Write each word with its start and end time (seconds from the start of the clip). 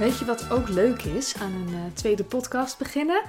Weet 0.00 0.18
je 0.18 0.24
wat 0.24 0.50
ook 0.50 0.68
leuk 0.68 1.02
is 1.02 1.34
aan 1.40 1.52
een 1.52 1.74
uh, 1.74 1.80
tweede 1.94 2.24
podcast 2.24 2.78
beginnen? 2.78 3.22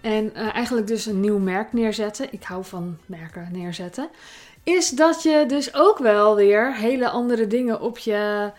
En 0.00 0.32
uh, 0.36 0.54
eigenlijk 0.54 0.86
dus 0.86 1.06
een 1.06 1.20
nieuw 1.20 1.38
merk 1.38 1.72
neerzetten. 1.72 2.32
Ik 2.32 2.42
hou 2.42 2.64
van 2.64 2.98
merken 3.06 3.48
neerzetten. 3.52 4.08
Is 4.62 4.90
dat 4.90 5.22
je 5.22 5.44
dus 5.48 5.74
ook 5.74 5.98
wel 5.98 6.36
weer 6.36 6.76
hele 6.76 7.08
andere 7.08 7.46
dingen 7.46 7.80
op 7.80 7.98
je 7.98 8.52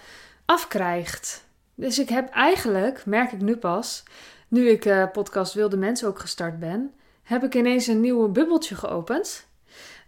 afkrijgt. 0.46 1.46
Dus 1.76 2.00
ik 2.00 2.10
heb 2.10 2.30
eigenlijk, 2.30 3.06
merk 3.06 3.32
ik 3.32 3.42
nu 3.42 3.58
pas, 3.58 4.04
nu 4.48 4.70
ik 4.70 4.86
uh, 4.86 5.04
podcast 5.12 5.54
Wilde 5.54 5.78
Mensen 5.78 6.08
ook 6.08 6.20
gestart 6.20 6.60
ben, 6.60 6.94
heb 7.24 7.44
ik 7.44 7.56
ineens 7.56 7.88
een 7.88 8.02
nieuw 8.02 8.28
bubbeltje 8.28 8.76
geopend. 8.76 9.48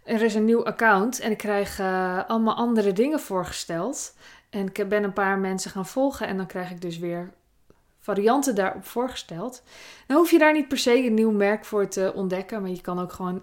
Er 0.04 0.22
is 0.22 0.34
een 0.34 0.44
nieuw 0.44 0.64
account 0.64 1.20
en 1.20 1.30
ik 1.30 1.38
krijg 1.38 1.80
allemaal 2.26 2.54
andere 2.54 2.92
dingen 2.92 3.20
voorgesteld. 3.20 4.14
En 4.50 4.66
ik 4.72 4.88
ben 4.88 5.04
een 5.04 5.12
paar 5.12 5.38
mensen 5.38 5.70
gaan 5.70 5.86
volgen 5.86 6.26
en 6.26 6.36
dan 6.36 6.46
krijg 6.46 6.70
ik 6.70 6.80
dus 6.80 6.98
weer 6.98 7.30
varianten 8.14 8.54
daarop 8.54 8.84
voorgesteld. 8.84 9.62
Dan 10.06 10.16
hoef 10.16 10.30
je 10.30 10.38
daar 10.38 10.52
niet 10.52 10.68
per 10.68 10.78
se 10.78 11.04
een 11.04 11.14
nieuw 11.14 11.30
merk 11.30 11.64
voor 11.64 11.88
te 11.88 12.12
ontdekken, 12.14 12.60
maar 12.60 12.70
je 12.70 12.80
kan 12.80 13.00
ook 13.00 13.12
gewoon 13.12 13.42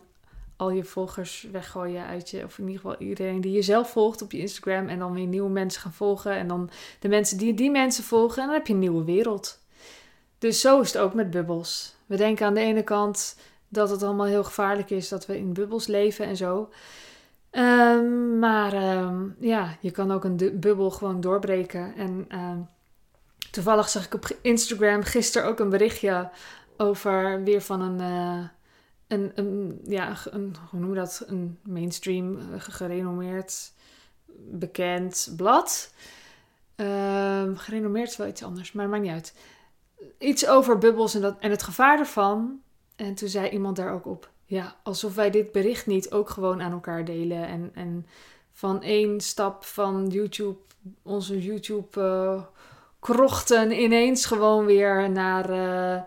al 0.55 0.69
je 0.69 0.83
volgers 0.83 1.47
weggooien 1.51 2.05
uit 2.05 2.29
je, 2.29 2.43
of 2.43 2.57
in 2.57 2.67
ieder 2.67 2.81
geval 2.81 2.97
iedereen 2.99 3.41
die 3.41 3.51
je 3.51 3.61
zelf 3.61 3.91
volgt 3.91 4.21
op 4.21 4.31
je 4.31 4.39
Instagram 4.39 4.87
en 4.87 4.99
dan 4.99 5.13
weer 5.13 5.25
nieuwe 5.25 5.49
mensen 5.49 5.81
gaan 5.81 5.93
volgen 5.93 6.31
en 6.31 6.47
dan 6.47 6.69
de 6.99 7.07
mensen 7.07 7.37
die 7.37 7.53
die 7.53 7.71
mensen 7.71 8.03
volgen 8.03 8.41
en 8.41 8.47
dan 8.47 8.57
heb 8.57 8.67
je 8.67 8.73
een 8.73 8.79
nieuwe 8.79 9.03
wereld. 9.03 9.59
Dus 10.37 10.61
zo 10.61 10.81
is 10.81 10.93
het 10.93 11.01
ook 11.01 11.13
met 11.13 11.29
bubbels. 11.29 11.95
We 12.05 12.15
denken 12.15 12.45
aan 12.45 12.53
de 12.53 12.59
ene 12.59 12.83
kant 12.83 13.37
dat 13.67 13.89
het 13.89 14.03
allemaal 14.03 14.25
heel 14.25 14.43
gevaarlijk 14.43 14.89
is 14.89 15.09
dat 15.09 15.25
we 15.25 15.37
in 15.37 15.53
bubbels 15.53 15.87
leven 15.87 16.25
en 16.25 16.37
zo. 16.37 16.69
Um, 17.51 18.39
maar 18.39 18.97
um, 18.97 19.35
ja, 19.39 19.77
je 19.79 19.91
kan 19.91 20.11
ook 20.11 20.23
een 20.23 20.59
bubbel 20.59 20.91
gewoon 20.91 21.21
doorbreken. 21.21 21.93
En 21.95 22.27
um, 22.31 22.67
toevallig 23.51 23.89
zag 23.89 24.05
ik 24.05 24.13
op 24.13 24.37
Instagram 24.41 25.03
gisteren 25.03 25.47
ook 25.47 25.59
een 25.59 25.69
berichtje 25.69 26.29
over 26.77 27.43
weer 27.43 27.61
van 27.61 27.81
een, 27.81 27.99
uh, 27.99 28.47
een, 29.07 29.31
een, 29.35 29.79
ja, 29.87 30.17
een, 30.29 30.55
hoe 30.69 30.79
noem 30.79 30.89
je 30.89 30.95
dat? 30.95 31.23
Een 31.27 31.59
mainstream, 31.63 32.39
gerenommeerd, 32.57 33.71
bekend 34.37 35.33
blad. 35.37 35.93
gerenommeerd 37.55 38.09
is 38.09 38.17
wel 38.17 38.27
iets 38.27 38.43
anders, 38.43 38.71
maar 38.71 38.89
maakt 38.89 39.03
niet 39.03 39.11
uit. 39.11 39.33
Iets 40.17 40.47
over 40.47 40.77
bubbels 40.77 41.15
en, 41.15 41.21
dat, 41.21 41.35
en 41.39 41.51
het 41.51 41.63
gevaar 41.63 41.99
ervan. 41.99 42.61
En 42.95 43.15
toen 43.15 43.29
zei 43.29 43.49
iemand 43.49 43.75
daar 43.75 43.93
ook 43.93 44.05
op 44.05 44.29
ja, 44.47 44.75
alsof 44.83 45.15
wij 45.15 45.29
dit 45.29 45.51
bericht 45.51 45.87
niet 45.87 46.11
ook 46.11 46.29
gewoon 46.29 46.61
aan 46.61 46.71
elkaar 46.71 47.05
delen. 47.05 47.47
En, 47.47 47.71
en 47.73 48.05
van 48.51 48.81
één 48.81 49.21
stap 49.21 49.63
van 49.63 50.07
YouTube, 50.07 50.57
onze 51.01 51.41
YouTube-krochten, 51.41 52.03
uh, 52.03 52.45
ineens 53.71 54.25
gewoon 54.25 54.65
weer 54.65 55.09
naar 55.09 55.49
uh, 55.49 56.01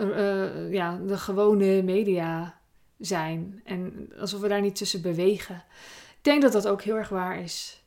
uh, 0.00 0.72
ja, 0.72 0.98
de 1.06 1.18
gewone 1.18 1.82
media 1.82 2.58
zijn. 2.98 3.60
En 3.64 4.12
alsof 4.20 4.40
we 4.40 4.48
daar 4.48 4.60
niet 4.60 4.76
tussen 4.76 5.02
bewegen. 5.02 5.64
Ik 6.08 6.30
denk 6.30 6.42
dat 6.42 6.52
dat 6.52 6.68
ook 6.68 6.82
heel 6.82 6.96
erg 6.96 7.08
waar 7.08 7.40
is. 7.40 7.82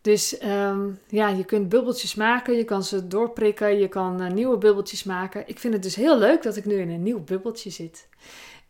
Dus 0.00 0.44
um, 0.44 0.98
ja, 1.08 1.28
je 1.28 1.44
kunt 1.44 1.68
bubbeltjes 1.68 2.14
maken, 2.14 2.56
je 2.56 2.64
kan 2.64 2.82
ze 2.82 3.06
doorprikken, 3.06 3.78
je 3.78 3.88
kan 3.88 4.34
nieuwe 4.34 4.58
bubbeltjes 4.58 5.04
maken. 5.04 5.48
Ik 5.48 5.58
vind 5.58 5.74
het 5.74 5.82
dus 5.82 5.94
heel 5.94 6.18
leuk 6.18 6.42
dat 6.42 6.56
ik 6.56 6.64
nu 6.64 6.74
in 6.74 6.90
een 6.90 7.02
nieuw 7.02 7.24
bubbeltje 7.24 7.70
zit. 7.70 8.08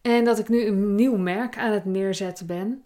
En 0.02 0.24
dat 0.24 0.38
ik 0.38 0.48
nu 0.48 0.66
een 0.66 0.94
nieuw 0.94 1.16
merk 1.16 1.58
aan 1.58 1.72
het 1.72 1.84
neerzetten 1.84 2.46
ben. 2.46 2.82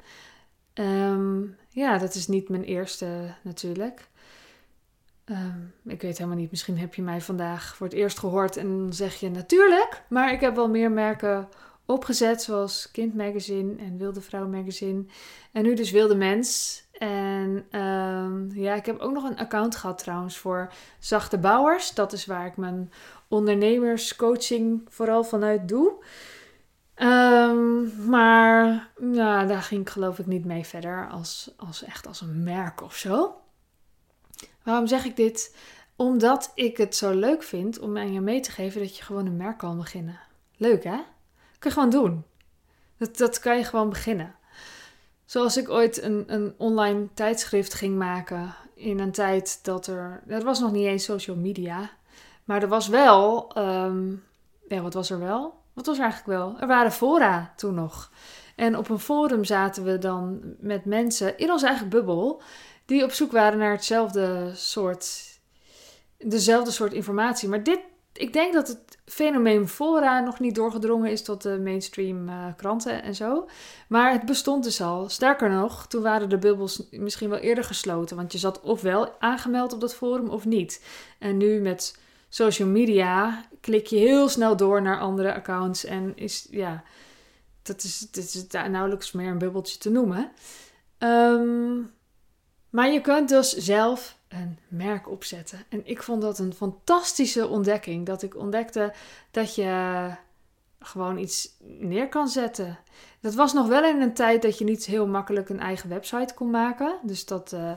Um, 0.74 1.56
ja, 1.68 1.98
dat 1.98 2.14
is 2.14 2.26
niet 2.26 2.48
mijn 2.48 2.64
eerste 2.64 3.34
natuurlijk. 3.42 4.08
Um, 5.30 5.74
ik 5.84 6.02
weet 6.02 6.18
helemaal 6.18 6.38
niet, 6.38 6.50
misschien 6.50 6.78
heb 6.78 6.94
je 6.94 7.02
mij 7.02 7.20
vandaag 7.20 7.76
voor 7.76 7.86
het 7.86 7.96
eerst 7.96 8.18
gehoord 8.18 8.56
en 8.56 8.88
zeg 8.90 9.14
je 9.14 9.30
natuurlijk. 9.30 10.02
Maar 10.08 10.32
ik 10.32 10.40
heb 10.40 10.54
wel 10.54 10.68
meer 10.68 10.90
merken 10.90 11.48
opgezet, 11.84 12.42
zoals 12.42 12.90
Kind 12.90 13.14
Magazine 13.14 13.76
en 13.78 13.98
Wilde 13.98 14.20
Vrouw 14.20 14.48
Magazine. 14.48 15.04
En 15.52 15.62
nu 15.62 15.74
dus 15.74 15.90
Wilde 15.90 16.14
Mens. 16.14 16.82
En 16.92 17.80
um, 17.80 18.50
ja, 18.54 18.74
ik 18.74 18.86
heb 18.86 18.98
ook 18.98 19.12
nog 19.12 19.24
een 19.24 19.38
account 19.38 19.76
gehad 19.76 19.98
trouwens 19.98 20.38
voor 20.38 20.72
Zachte 20.98 21.38
Bouwers. 21.38 21.94
Dat 21.94 22.12
is 22.12 22.26
waar 22.26 22.46
ik 22.46 22.56
mijn 22.56 22.92
ondernemerscoaching 23.28 24.82
vooral 24.88 25.24
vanuit 25.24 25.68
doe. 25.68 26.04
Um, 26.96 28.08
maar 28.08 28.88
ja, 29.12 29.44
daar 29.44 29.62
ging 29.62 29.80
ik 29.80 29.90
geloof 29.90 30.18
ik 30.18 30.26
niet 30.26 30.44
mee 30.44 30.64
verder 30.64 31.08
als, 31.10 31.54
als 31.56 31.84
echt 31.84 32.06
als 32.06 32.20
een 32.20 32.42
merk 32.42 32.82
of 32.82 32.96
zo. 32.96 33.40
Waarom 34.66 34.86
zeg 34.86 35.04
ik 35.04 35.16
dit? 35.16 35.56
Omdat 35.96 36.52
ik 36.54 36.76
het 36.76 36.96
zo 36.96 37.12
leuk 37.12 37.42
vind 37.42 37.78
om 37.78 37.98
aan 37.98 38.12
je 38.12 38.20
mee 38.20 38.40
te 38.40 38.50
geven 38.50 38.80
dat 38.80 38.96
je 38.96 39.02
gewoon 39.02 39.26
een 39.26 39.36
merk 39.36 39.58
kan 39.58 39.76
beginnen. 39.76 40.18
Leuk 40.56 40.84
hè? 40.84 40.96
Dat 40.96 41.58
kun 41.58 41.70
je 41.70 41.76
gewoon 41.76 41.90
doen. 41.90 42.24
Dat, 42.98 43.16
dat 43.16 43.38
kan 43.38 43.56
je 43.56 43.64
gewoon 43.64 43.88
beginnen. 43.88 44.34
Zoals 45.24 45.56
ik 45.56 45.68
ooit 45.68 46.02
een, 46.02 46.24
een 46.26 46.54
online 46.56 47.08
tijdschrift 47.14 47.74
ging 47.74 47.96
maken 47.96 48.54
in 48.74 48.98
een 48.98 49.12
tijd 49.12 49.58
dat 49.62 49.86
er. 49.86 50.22
Er 50.26 50.44
was 50.44 50.60
nog 50.60 50.72
niet 50.72 50.86
eens 50.86 51.04
social 51.04 51.36
media. 51.36 51.90
Maar 52.44 52.62
er 52.62 52.68
was 52.68 52.88
wel. 52.88 53.50
Um, 53.58 54.24
ja, 54.68 54.80
wat 54.80 54.94
was 54.94 55.10
er 55.10 55.18
wel? 55.18 55.54
Wat 55.72 55.86
was 55.86 55.98
eigenlijk 55.98 56.38
wel? 56.38 56.56
Er 56.60 56.66
waren 56.66 56.92
fora 56.92 57.52
toen 57.56 57.74
nog. 57.74 58.10
En 58.56 58.76
op 58.76 58.88
een 58.88 58.98
forum 58.98 59.44
zaten 59.44 59.84
we 59.84 59.98
dan 59.98 60.40
met 60.58 60.84
mensen 60.84 61.38
in 61.38 61.50
onze 61.50 61.66
eigen 61.66 61.88
bubbel. 61.88 62.42
Die 62.86 63.04
op 63.04 63.12
zoek 63.12 63.32
waren 63.32 63.58
naar 63.58 63.72
hetzelfde 63.72 64.50
soort. 64.54 65.34
Dezelfde 66.18 66.70
soort 66.70 66.92
informatie. 66.92 67.48
Maar 67.48 67.62
dit, 67.62 67.80
ik 68.12 68.32
denk 68.32 68.52
dat 68.52 68.68
het 68.68 68.98
fenomeen 69.04 69.68
fora 69.68 70.20
nog 70.20 70.40
niet 70.40 70.54
doorgedrongen 70.54 71.10
is 71.10 71.22
tot 71.22 71.42
de 71.42 71.58
mainstream 71.58 72.28
uh, 72.28 72.46
kranten 72.56 73.02
en 73.02 73.14
zo. 73.14 73.48
Maar 73.88 74.12
het 74.12 74.26
bestond 74.26 74.64
dus 74.64 74.80
al. 74.80 75.08
Sterker 75.08 75.50
nog, 75.50 75.86
toen 75.86 76.02
waren 76.02 76.28
de 76.28 76.38
bubbels 76.38 76.82
misschien 76.90 77.30
wel 77.30 77.38
eerder 77.38 77.64
gesloten. 77.64 78.16
Want 78.16 78.32
je 78.32 78.38
zat 78.38 78.60
ofwel 78.60 79.20
aangemeld 79.20 79.72
op 79.72 79.80
dat 79.80 79.94
forum 79.94 80.28
of 80.28 80.44
niet. 80.44 80.84
En 81.18 81.36
nu 81.36 81.60
met 81.60 81.98
social 82.28 82.68
media 82.68 83.44
klik 83.60 83.86
je 83.86 83.96
heel 83.96 84.28
snel 84.28 84.56
door 84.56 84.82
naar 84.82 85.00
andere 85.00 85.34
accounts 85.34 85.84
en 85.84 86.12
is 86.16 86.46
ja, 86.50 86.82
dat 87.62 87.82
is, 87.82 88.08
is 88.12 88.46
nauwelijks 88.48 89.12
meer 89.12 89.30
een 89.30 89.38
bubbeltje 89.38 89.78
te 89.78 89.90
noemen. 89.90 90.30
Um, 90.98 91.94
maar 92.76 92.92
je 92.92 93.00
kunt 93.00 93.28
dus 93.28 93.52
zelf 93.52 94.16
een 94.28 94.58
merk 94.68 95.10
opzetten. 95.10 95.64
En 95.68 95.80
ik 95.84 96.02
vond 96.02 96.22
dat 96.22 96.38
een 96.38 96.54
fantastische 96.54 97.46
ontdekking. 97.48 98.06
Dat 98.06 98.22
ik 98.22 98.36
ontdekte 98.36 98.92
dat 99.30 99.54
je 99.54 100.10
gewoon 100.80 101.18
iets 101.18 101.56
neer 101.58 102.08
kan 102.08 102.28
zetten. 102.28 102.78
Dat 103.20 103.34
was 103.34 103.52
nog 103.52 103.66
wel 103.68 103.84
in 103.84 104.00
een 104.00 104.14
tijd 104.14 104.42
dat 104.42 104.58
je 104.58 104.64
niet 104.64 104.84
heel 104.84 105.06
makkelijk 105.06 105.48
een 105.48 105.60
eigen 105.60 105.88
website 105.88 106.34
kon 106.34 106.50
maken. 106.50 106.94
Dus 107.02 107.24
dat. 107.24 107.52
Uh, 107.52 107.72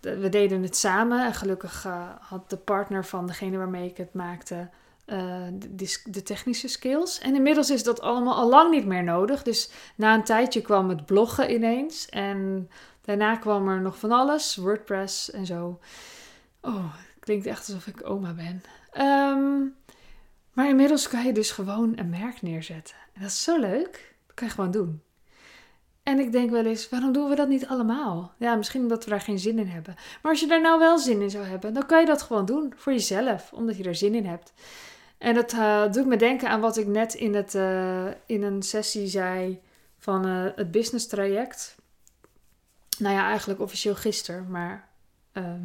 we 0.00 0.28
deden 0.28 0.62
het 0.62 0.76
samen. 0.76 1.24
En 1.24 1.34
gelukkig 1.34 1.84
uh, 1.86 2.08
had 2.20 2.50
de 2.50 2.56
partner 2.56 3.04
van 3.04 3.26
degene 3.26 3.56
waarmee 3.56 3.88
ik 3.88 3.96
het 3.96 4.14
maakte 4.14 4.68
uh, 5.06 5.42
de, 5.52 6.00
de, 6.04 6.22
technische 6.22 6.68
skills. 6.68 7.18
En 7.18 7.34
inmiddels 7.34 7.70
is 7.70 7.82
dat 7.82 8.00
allemaal 8.00 8.34
al 8.34 8.48
lang 8.48 8.70
niet 8.70 8.86
meer 8.86 9.04
nodig. 9.04 9.42
Dus 9.42 9.70
na 9.94 10.14
een 10.14 10.24
tijdje 10.24 10.60
kwam 10.60 10.88
het 10.88 11.06
bloggen 11.06 11.52
ineens. 11.52 12.08
En 12.08 12.70
daarna 13.00 13.36
kwam 13.36 13.68
er 13.68 13.80
nog 13.80 13.98
van 13.98 14.12
alles. 14.12 14.56
WordPress 14.56 15.30
en 15.30 15.46
zo. 15.46 15.80
Oh, 16.60 16.94
klinkt 17.20 17.46
echt 17.46 17.68
alsof 17.68 17.86
ik 17.86 18.08
oma 18.08 18.34
ben. 18.34 18.62
Um, 19.06 19.74
maar 20.52 20.68
inmiddels 20.68 21.08
kan 21.08 21.24
je 21.24 21.32
dus 21.32 21.50
gewoon 21.50 21.98
een 21.98 22.10
merk 22.10 22.42
neerzetten. 22.42 22.96
En 23.12 23.20
dat 23.20 23.30
is 23.30 23.42
zo 23.42 23.58
leuk. 23.60 24.14
Dat 24.26 24.34
kan 24.34 24.46
je 24.46 24.54
gewoon 24.54 24.70
doen. 24.70 25.02
En 26.02 26.18
ik 26.18 26.32
denk 26.32 26.50
wel 26.50 26.64
eens, 26.64 26.88
waarom 26.88 27.12
doen 27.12 27.28
we 27.28 27.34
dat 27.34 27.48
niet 27.48 27.66
allemaal? 27.66 28.32
Ja, 28.36 28.54
misschien 28.54 28.82
omdat 28.82 29.04
we 29.04 29.10
daar 29.10 29.20
geen 29.20 29.38
zin 29.38 29.58
in 29.58 29.68
hebben. 29.68 29.94
Maar 30.22 30.30
als 30.30 30.40
je 30.40 30.46
daar 30.46 30.60
nou 30.60 30.78
wel 30.78 30.98
zin 30.98 31.22
in 31.22 31.30
zou 31.30 31.44
hebben, 31.44 31.74
dan 31.74 31.86
kan 31.86 32.00
je 32.00 32.06
dat 32.06 32.22
gewoon 32.22 32.44
doen 32.44 32.72
voor 32.76 32.92
jezelf, 32.92 33.52
omdat 33.52 33.76
je 33.76 33.84
er 33.84 33.94
zin 33.94 34.14
in 34.14 34.26
hebt. 34.26 34.52
En 35.18 35.34
dat 35.34 35.52
uh, 35.52 35.92
doet 35.92 36.06
me 36.06 36.16
denken 36.16 36.48
aan 36.48 36.60
wat 36.60 36.76
ik 36.76 36.86
net 36.86 37.14
in, 37.14 37.34
het, 37.34 37.54
uh, 37.54 38.06
in 38.26 38.42
een 38.42 38.62
sessie 38.62 39.06
zei 39.06 39.60
van 39.98 40.26
uh, 40.26 40.46
het 40.54 40.70
business 40.70 41.06
traject. 41.06 41.76
Nou 43.00 43.14
ja, 43.14 43.28
eigenlijk 43.28 43.60
officieel 43.60 43.94
gisteren, 43.94 44.50
maar. 44.50 44.88
Ehm, 45.32 45.62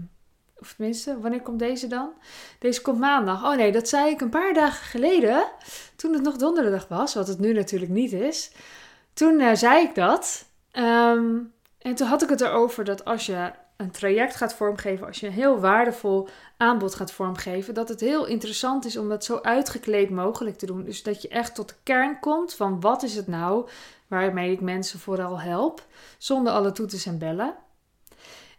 of 0.59 0.73
tenminste, 0.73 1.19
wanneer 1.19 1.41
komt 1.41 1.59
deze 1.59 1.87
dan? 1.87 2.09
Deze 2.59 2.81
komt 2.81 2.99
maandag. 2.99 3.43
Oh 3.43 3.55
nee, 3.55 3.71
dat 3.71 3.89
zei 3.89 4.09
ik 4.09 4.21
een 4.21 4.29
paar 4.29 4.53
dagen 4.53 4.85
geleden. 4.85 5.45
Toen 5.95 6.13
het 6.13 6.21
nog 6.21 6.35
donderdag 6.35 6.87
was, 6.87 7.13
wat 7.13 7.27
het 7.27 7.39
nu 7.39 7.53
natuurlijk 7.53 7.91
niet 7.91 8.13
is. 8.13 8.51
Toen 9.13 9.39
uh, 9.39 9.53
zei 9.53 9.83
ik 9.83 9.95
dat. 9.95 10.45
Um, 10.73 11.53
en 11.77 11.95
toen 11.95 12.07
had 12.07 12.23
ik 12.23 12.29
het 12.29 12.41
erover 12.41 12.83
dat 12.83 13.05
als 13.05 13.25
je 13.25 13.51
een 13.77 13.91
traject 13.91 14.35
gaat 14.35 14.53
vormgeven, 14.53 15.07
als 15.07 15.19
je 15.19 15.27
een 15.27 15.33
heel 15.33 15.59
waardevol 15.59 16.27
aanbod 16.57 16.95
gaat 16.95 17.11
vormgeven, 17.11 17.73
dat 17.73 17.89
het 17.89 17.99
heel 17.99 18.25
interessant 18.25 18.85
is 18.85 18.97
om 18.97 19.09
dat 19.09 19.23
zo 19.23 19.39
uitgekleed 19.41 20.09
mogelijk 20.09 20.57
te 20.57 20.65
doen. 20.65 20.83
Dus 20.83 21.03
dat 21.03 21.21
je 21.21 21.27
echt 21.27 21.55
tot 21.55 21.69
de 21.69 21.75
kern 21.83 22.19
komt 22.19 22.53
van 22.53 22.81
wat 22.81 23.03
is 23.03 23.15
het 23.15 23.27
nou 23.27 23.69
waarmee 24.07 24.51
ik 24.51 24.61
mensen 24.61 24.99
vooral 24.99 25.39
help, 25.39 25.85
zonder 26.17 26.53
alle 26.53 26.71
toeters 26.71 27.05
en 27.05 27.17
bellen. 27.17 27.55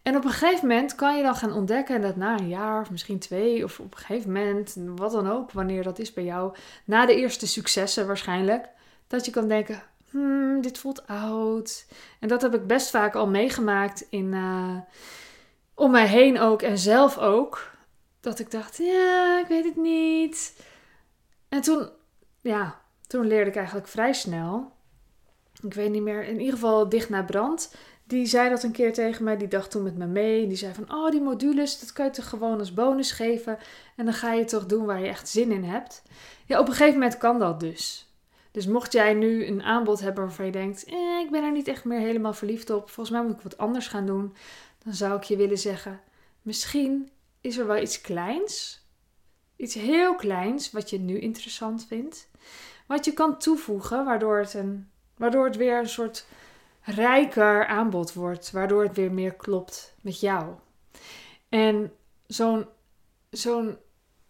En 0.02 0.16
op 0.16 0.24
een 0.24 0.30
gegeven 0.30 0.68
moment 0.68 0.94
kan 0.94 1.16
je 1.16 1.22
dan 1.22 1.34
gaan 1.34 1.52
ontdekken 1.52 2.00
dat 2.00 2.16
na 2.16 2.38
een 2.38 2.48
jaar 2.48 2.80
of 2.80 2.90
misschien 2.90 3.18
twee 3.18 3.64
of 3.64 3.80
op 3.80 3.92
een 3.92 3.98
gegeven 3.98 4.32
moment, 4.32 4.76
wat 4.96 5.12
dan 5.12 5.30
ook, 5.30 5.52
wanneer 5.52 5.82
dat 5.82 5.98
is 5.98 6.12
bij 6.12 6.24
jou, 6.24 6.56
na 6.84 7.06
de 7.06 7.14
eerste 7.14 7.46
successen 7.46 8.06
waarschijnlijk, 8.06 8.68
dat 9.06 9.24
je 9.24 9.30
kan 9.30 9.48
denken, 9.48 9.82
hmm, 10.16 10.60
dit 10.60 10.78
voelt 10.78 11.06
oud. 11.06 11.86
En 12.20 12.28
dat 12.28 12.42
heb 12.42 12.54
ik 12.54 12.66
best 12.66 12.90
vaak 12.90 13.14
al 13.14 13.26
meegemaakt 13.26 14.06
in, 14.10 14.32
uh, 14.32 14.76
om 15.74 15.90
mij 15.90 16.06
heen 16.06 16.40
ook 16.40 16.62
en 16.62 16.78
zelf 16.78 17.18
ook. 17.18 17.70
Dat 18.20 18.38
ik 18.38 18.50
dacht, 18.50 18.76
ja, 18.76 19.40
ik 19.40 19.46
weet 19.46 19.64
het 19.64 19.76
niet. 19.76 20.62
En 21.48 21.60
toen, 21.60 21.88
ja, 22.40 22.80
toen 23.06 23.26
leerde 23.26 23.50
ik 23.50 23.56
eigenlijk 23.56 23.88
vrij 23.88 24.12
snel. 24.12 24.72
Ik 25.62 25.74
weet 25.74 25.90
niet 25.90 26.02
meer, 26.02 26.24
in 26.24 26.38
ieder 26.38 26.54
geval 26.54 26.88
dicht 26.88 27.08
naar 27.08 27.24
brand. 27.24 27.74
Die 28.04 28.26
zei 28.26 28.48
dat 28.48 28.62
een 28.62 28.72
keer 28.72 28.92
tegen 28.92 29.24
mij. 29.24 29.36
Die 29.36 29.48
dacht 29.48 29.70
toen 29.70 29.82
met 29.82 29.96
me 29.96 30.06
mee. 30.06 30.46
Die 30.46 30.56
zei 30.56 30.74
van, 30.74 30.94
oh, 30.94 31.10
die 31.10 31.20
modules, 31.20 31.80
dat 31.80 31.92
kan 31.92 32.04
je 32.04 32.10
toch 32.10 32.28
gewoon 32.28 32.58
als 32.58 32.74
bonus 32.74 33.12
geven. 33.12 33.58
En 33.96 34.04
dan 34.04 34.14
ga 34.14 34.32
je 34.32 34.44
toch 34.44 34.66
doen 34.66 34.86
waar 34.86 35.00
je 35.00 35.08
echt 35.08 35.28
zin 35.28 35.52
in 35.52 35.64
hebt. 35.64 36.02
Ja, 36.44 36.60
op 36.60 36.68
een 36.68 36.74
gegeven 36.74 36.98
moment 37.00 37.18
kan 37.18 37.38
dat 37.38 37.60
dus. 37.60 38.05
Dus 38.56 38.66
mocht 38.66 38.92
jij 38.92 39.14
nu 39.14 39.46
een 39.46 39.62
aanbod 39.62 40.00
hebben 40.00 40.24
waarvan 40.24 40.46
je 40.46 40.52
denkt, 40.52 40.84
eh, 40.84 41.18
ik 41.24 41.30
ben 41.30 41.44
er 41.44 41.52
niet 41.52 41.68
echt 41.68 41.84
meer 41.84 41.98
helemaal 41.98 42.32
verliefd 42.32 42.70
op. 42.70 42.90
Volgens 42.90 43.16
mij 43.16 43.26
moet 43.26 43.36
ik 43.36 43.42
wat 43.42 43.58
anders 43.58 43.88
gaan 43.88 44.06
doen. 44.06 44.34
Dan 44.84 44.94
zou 44.94 45.16
ik 45.16 45.22
je 45.22 45.36
willen 45.36 45.58
zeggen, 45.58 46.00
misschien 46.42 47.10
is 47.40 47.58
er 47.58 47.66
wel 47.66 47.82
iets 47.82 48.00
kleins. 48.00 48.84
Iets 49.56 49.74
heel 49.74 50.14
kleins 50.14 50.70
wat 50.70 50.90
je 50.90 50.98
nu 50.98 51.18
interessant 51.18 51.86
vindt. 51.86 52.30
Wat 52.86 53.04
je 53.04 53.12
kan 53.12 53.38
toevoegen 53.38 54.04
waardoor 54.04 54.38
het, 54.38 54.54
een, 54.54 54.90
waardoor 55.16 55.44
het 55.44 55.56
weer 55.56 55.78
een 55.78 55.88
soort 55.88 56.26
rijker 56.82 57.66
aanbod 57.66 58.12
wordt, 58.12 58.50
waardoor 58.50 58.82
het 58.82 58.96
weer 58.96 59.12
meer 59.12 59.34
klopt 59.34 59.94
met 60.00 60.20
jou. 60.20 60.54
En 61.48 61.92
zo'n 62.26 62.66
zo'n 63.30 63.76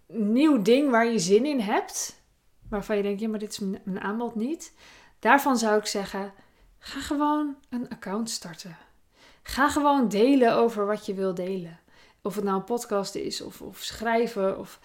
nieuw 0.07 0.63
ding 0.63 0.91
waar 0.91 1.07
je 1.07 1.19
zin 1.19 1.47
in 1.47 1.61
hebt, 1.61 2.25
waarvan 2.71 2.97
je 2.97 3.03
denkt, 3.03 3.21
ja, 3.21 3.29
maar 3.29 3.39
dit 3.39 3.51
is 3.51 3.59
mijn 3.59 4.01
aanbod 4.01 4.35
niet. 4.35 4.75
Daarvan 5.19 5.57
zou 5.57 5.79
ik 5.79 5.87
zeggen, 5.87 6.33
ga 6.79 7.01
gewoon 7.01 7.57
een 7.71 7.89
account 7.89 8.31
starten. 8.31 8.77
Ga 9.43 9.69
gewoon 9.69 10.09
delen 10.09 10.55
over 10.55 10.87
wat 10.87 11.07
je 11.07 11.15
wil 11.15 11.35
delen. 11.35 11.81
Of 12.23 12.35
het 12.35 12.45
nou 12.45 12.57
een 12.57 12.65
podcast 12.65 13.15
is, 13.15 13.41
of, 13.41 13.63
of 13.63 13.79
schrijven, 13.79 14.59
of 14.59 14.81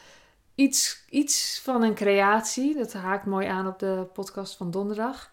iets, 0.55 1.05
iets 1.09 1.61
van 1.63 1.83
een 1.83 1.95
creatie. 1.95 2.75
Dat 2.75 2.93
haakt 2.93 3.25
mooi 3.25 3.47
aan 3.47 3.67
op 3.67 3.79
de 3.79 4.07
podcast 4.13 4.55
van 4.55 4.71
donderdag 4.71 5.31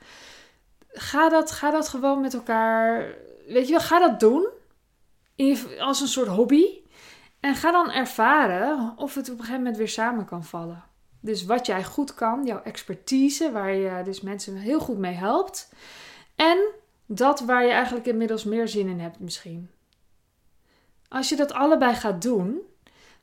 ga 1.00 1.28
dat, 1.28 1.50
ga 1.50 1.70
dat 1.70 1.88
gewoon 1.88 2.20
met 2.20 2.34
elkaar. 2.34 3.14
Weet 3.46 3.66
je 3.66 3.72
wel, 3.72 3.80
ga 3.80 3.98
dat 3.98 4.20
doen. 4.20 4.48
als 5.78 6.00
een 6.00 6.08
soort 6.08 6.28
hobby. 6.28 6.64
En 7.40 7.54
ga 7.54 7.70
dan 7.70 7.90
ervaren 7.90 8.92
of 8.96 9.14
het 9.14 9.24
op 9.26 9.32
een 9.32 9.38
gegeven 9.38 9.60
moment 9.62 9.76
weer 9.76 9.88
samen 9.88 10.24
kan 10.24 10.44
vallen. 10.44 10.84
Dus 11.20 11.44
wat 11.44 11.66
jij 11.66 11.84
goed 11.84 12.14
kan, 12.14 12.44
jouw 12.44 12.62
expertise, 12.62 13.52
waar 13.52 13.72
je 13.72 14.02
dus 14.04 14.20
mensen 14.20 14.56
heel 14.56 14.80
goed 14.80 14.98
mee 14.98 15.14
helpt. 15.14 15.72
En 16.34 16.58
dat 17.06 17.40
waar 17.40 17.64
je 17.64 17.70
eigenlijk 17.70 18.06
inmiddels 18.06 18.44
meer 18.44 18.68
zin 18.68 18.88
in 18.88 19.00
hebt, 19.00 19.20
misschien. 19.20 19.70
Als 21.08 21.28
je 21.28 21.36
dat 21.36 21.52
allebei 21.52 21.94
gaat 21.94 22.22
doen, 22.22 22.60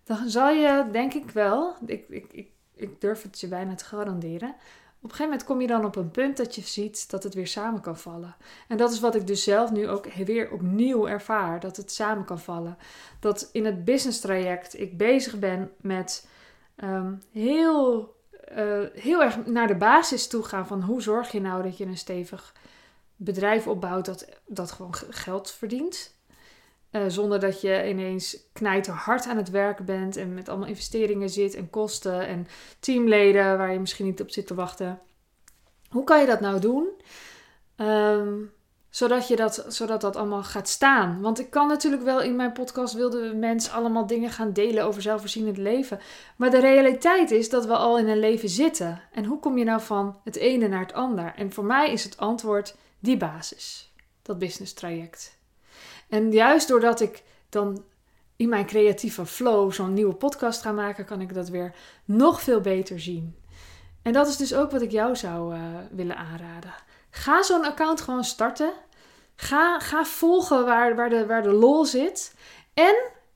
dan 0.04 0.30
zal 0.30 0.50
je, 0.50 0.86
denk 0.92 1.14
ik 1.14 1.30
wel, 1.30 1.76
ik, 1.86 2.10
ik, 2.10 2.48
ik, 2.76 3.02
durf 3.02 3.22
het 3.22 3.40
je 3.40 3.48
bijna 3.48 3.76
te 3.76 3.86
garanderen, 3.86 4.56
op 5.06 5.12
een 5.12 5.18
gegeven 5.18 5.32
moment 5.32 5.44
kom 5.44 5.62
je 5.62 5.68
dan 5.68 5.86
op 5.86 5.96
een 5.96 6.12
punt 6.12 6.38
dat 6.38 6.56
je 6.56 6.62
ziet 6.62 7.10
dat 7.10 7.24
het 7.24 7.34
weer 7.34 7.48
samen 7.48 7.82
kan 7.82 7.98
vallen. 7.98 8.36
En 8.68 8.78
dat 8.78 8.92
is 8.92 9.00
wat 9.00 9.16
ik 9.16 9.28
dus 9.28 9.44
zelf 9.44 9.72
nu 9.72 9.90
ook 9.90 10.06
weer 10.14 10.52
opnieuw 10.52 11.08
ervaar: 11.08 11.60
dat 11.60 11.78
het 11.78 11.92
samen 11.92 12.26
kan 12.26 12.40
vallen. 12.40 12.78
Dat 13.20 13.50
in 13.52 13.66
het 13.66 13.86
business 13.86 14.20
traject 14.20 14.80
ik 14.80 14.98
bezig 14.98 15.40
ben 15.40 15.72
met 15.82 16.28
ehm, 16.76 17.14
heel, 17.32 18.16
uh, 18.58 18.86
heel 18.94 19.24
erg 19.24 19.46
naar 19.46 19.68
de 19.68 19.76
basis 19.76 20.28
toe 20.28 20.44
gaan 20.44 20.68
van 20.68 20.82
hoe 20.82 21.02
zorg 21.02 21.32
je 21.32 21.42
nou 21.42 21.64
dat 21.64 21.78
je 21.78 21.86
een 21.86 21.98
stevig 21.98 22.54
bedrijf 23.16 23.68
opbouwt 23.68 24.06
dat, 24.06 24.28
dat 24.46 24.72
gewoon 24.72 24.96
geld 25.10 25.52
verdient. 25.52 26.14
Uh, 26.92 27.02
zonder 27.08 27.40
dat 27.40 27.62
je 27.62 27.90
ineens 27.90 28.38
knijterhard 28.54 29.26
aan 29.26 29.38
het 29.38 29.50
werken 29.50 29.86
bent 29.86 30.16
en 30.16 30.34
met 30.34 30.50
allemaal 30.50 30.68
investeringen 30.68 31.30
zit 31.30 31.56
en 31.56 31.70
kosten 31.70 32.28
en 32.28 32.48
teamleden 32.80 33.58
waar 33.58 33.74
je 33.74 33.80
misschien 33.80 34.06
niet 34.06 34.22
op 34.22 34.32
zit 34.32 34.48
te 34.48 34.56
wachten. 34.56 35.00
Hoe 35.90 36.04
kan 36.04 36.20
je 36.20 36.26
dat 36.26 36.40
nou 36.40 36.60
doen? 36.60 36.88
Um, 37.78 38.54
zodat, 38.96 39.28
je 39.28 39.36
dat, 39.36 39.66
zodat 39.68 40.02
dat 40.02 40.16
allemaal 40.16 40.44
gaat 40.44 40.70
staan. 40.70 41.22
Want 41.22 41.40
ik 41.40 41.50
kan 41.50 41.68
natuurlijk 41.68 42.04
wel 42.04 42.22
in 42.22 42.36
mijn 42.36 42.52
podcast 42.52 42.94
wilde 42.94 43.34
mensen 43.34 43.74
allemaal 43.74 44.08
dingen 44.08 44.30
gaan 44.30 44.54
delen 44.54 44.84
over 44.84 45.02
zelfvoorzienend 45.02 45.58
leven. 45.58 46.00
Maar 46.36 46.50
de 46.50 46.60
realiteit 46.60 47.32
is 47.32 47.50
dat 47.50 47.66
we 47.66 47.76
al 47.76 48.00
in 48.00 48.08
een 48.08 48.20
leven 48.20 48.50
zitten. 48.50 49.02
En 49.12 49.26
hoe 49.26 49.40
kom 49.40 49.58
je 49.58 49.64
nou 49.64 49.82
van 49.82 50.18
het 50.24 50.36
ene 50.36 50.68
naar 50.68 50.80
het 50.80 50.94
ander? 50.94 51.34
En 51.36 51.52
voor 51.52 51.66
mij 51.66 51.92
is 51.92 52.04
het 52.04 52.18
antwoord 52.18 52.76
die 53.00 53.18
basis. 53.18 53.92
Dat 54.22 54.40
business 54.40 54.74
traject. 54.74 55.38
En 56.10 56.32
juist 56.32 56.68
doordat 56.68 57.02
ik 57.02 57.24
dan 57.50 57.84
in 58.36 58.50
mijn 58.50 58.66
creatieve 58.66 59.26
flow 59.26 59.72
zo'n 59.72 59.94
nieuwe 59.94 60.16
podcast 60.16 60.62
ga 60.62 60.72
maken, 60.72 61.06
kan 61.06 61.22
ik 61.22 61.34
dat 61.34 61.50
weer 61.50 61.76
nog 62.06 62.42
veel 62.42 62.62
beter 62.62 63.00
zien. 63.00 63.36
En 64.02 64.14
dat 64.14 64.28
is 64.28 64.38
dus 64.38 64.54
ook 64.54 64.72
wat 64.72 64.82
ik 64.82 64.92
jou 64.92 65.16
zou 65.16 65.56
uh, 65.56 65.62
willen 65.92 66.18
aanraden. 66.18 66.74
Ga 67.16 67.44
zo'n 67.44 67.66
account 67.66 68.02
gewoon 68.02 68.24
starten. 68.24 68.74
Ga, 69.36 69.80
ga 69.80 70.06
volgen 70.06 70.66
waar, 70.66 70.96
waar, 70.96 71.10
de, 71.10 71.26
waar 71.26 71.44
de 71.44 71.52
lol 71.52 71.86
zit. 71.86 72.34
En 72.74 72.96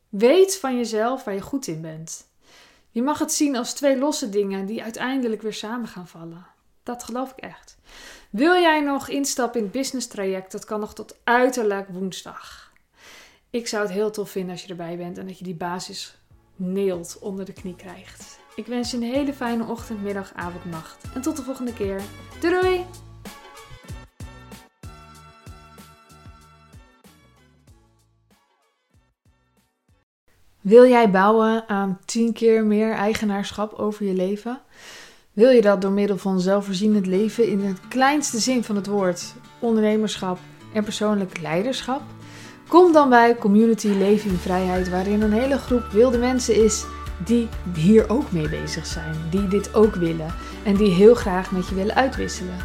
weet 0.10 0.58
van 0.58 0.78
jezelf 0.78 1.24
waar 1.24 1.34
je 1.34 1.42
goed 1.42 1.68
in 1.68 1.82
bent. 1.82 2.28
Je 2.90 3.02
mag 3.02 3.20
het 3.20 3.34
zien 3.34 3.56
als 3.56 3.74
twee 3.74 3.98
losse 3.98 4.30
dingen 4.30 4.66
die 4.66 4.84
uiteindelijk 4.84 5.42
weer 5.42 5.54
samen 5.54 5.88
gaan 5.88 6.08
vallen. 6.08 6.46
Dat 6.84 7.04
geloof 7.04 7.32
ik 7.32 7.38
echt. 7.38 7.78
Wil 8.30 8.54
jij 8.54 8.82
nog 8.82 9.08
instappen 9.08 9.60
in 9.60 9.66
het 9.66 9.74
business 9.76 10.08
traject? 10.08 10.52
Dat 10.52 10.66
kan 10.66 10.80
nog 10.80 10.94
tot 10.94 11.16
uiterlijk 11.24 11.90
woensdag. 11.90 12.74
Ik 13.50 13.68
zou 13.68 13.84
het 13.84 13.92
heel 13.92 14.12
tof 14.12 14.30
vinden 14.30 14.52
als 14.52 14.64
je 14.64 14.70
erbij 14.70 14.98
bent 14.98 15.18
en 15.18 15.28
dat 15.28 15.38
je 15.38 15.44
die 15.44 15.56
basis 15.56 16.18
neelt 16.56 17.18
onder 17.20 17.46
de 17.46 17.54
knie 17.54 17.76
krijgt. 17.76 18.40
Ik 18.56 18.66
wens 18.66 18.92
je 18.92 18.98
een 18.98 19.04
hele 19.04 19.34
fijne 19.34 19.66
ochtend, 19.66 20.02
middag, 20.02 20.32
avond, 20.36 20.66
nacht. 20.66 20.98
En 21.14 21.22
tot 21.22 21.36
de 21.36 21.44
volgende 21.44 21.74
keer. 21.74 22.02
Doei 22.40 22.62
doei! 22.62 23.09
Wil 30.62 30.88
jij 30.88 31.10
bouwen 31.10 31.64
aan 31.68 32.00
10 32.06 32.34
keer 32.34 32.64
meer 32.64 32.94
eigenaarschap 32.94 33.74
over 33.74 34.06
je 34.06 34.14
leven? 34.14 34.60
Wil 35.34 35.50
je 35.50 35.62
dat 35.62 35.82
door 35.82 35.92
middel 35.92 36.18
van 36.18 36.40
zelfvoorzienend 36.40 37.06
leven 37.06 37.48
in 37.48 37.60
het 37.60 37.80
kleinste 37.88 38.40
zin 38.40 38.64
van 38.64 38.76
het 38.76 38.88
woord, 38.88 39.34
ondernemerschap 39.60 40.38
en 40.74 40.84
persoonlijk 40.84 41.40
leiderschap? 41.42 42.02
Kom 42.68 42.94
dan 42.94 43.10
bij 43.10 43.36
Community 43.36 43.88
Leven 43.88 44.30
in 44.30 44.38
Vrijheid, 44.38 44.90
waarin 44.90 45.22
een 45.22 45.34
hele 45.34 45.58
groep 45.58 45.86
wilde 45.92 46.18
mensen 46.18 46.64
is 46.64 46.86
die 47.26 47.48
hier 47.76 48.10
ook 48.10 48.32
mee 48.32 48.50
bezig 48.50 48.86
zijn, 48.86 49.16
die 49.30 49.48
dit 49.48 49.74
ook 49.74 49.96
willen 49.96 50.34
en 50.64 50.76
die 50.76 50.92
heel 50.92 51.16
graag 51.16 51.52
met 51.52 51.68
je 51.68 51.76
willen 51.76 51.96
uitwisselen. 51.96 52.56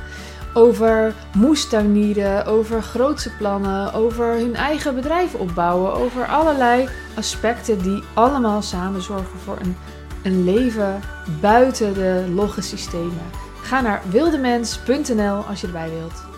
Over 0.55 1.15
moestuinieren, 1.37 2.47
over 2.47 2.83
grootse 2.83 3.31
plannen, 3.37 3.93
over 3.93 4.27
hun 4.27 4.55
eigen 4.55 4.95
bedrijf 4.95 5.35
opbouwen, 5.35 5.95
over 5.95 6.27
allerlei 6.27 6.89
aspecten 7.16 7.83
die 7.83 8.02
allemaal 8.14 8.62
samen 8.62 9.02
zorgen 9.02 9.38
voor 9.44 9.59
een 9.61 9.76
een 10.25 10.44
leven 10.44 11.00
buiten 11.40 11.94
de 11.94 12.25
logge 12.35 12.61
systemen. 12.61 13.30
Ga 13.62 13.80
naar 13.80 14.02
wildemens.nl 14.11 15.44
als 15.44 15.61
je 15.61 15.66
erbij 15.66 15.90
wilt. 15.90 16.34